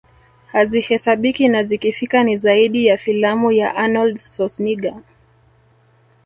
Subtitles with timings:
[0.51, 5.01] hazihesabiki na zikifika ni zaidi ya filamu ya Arnold Schwarzenegger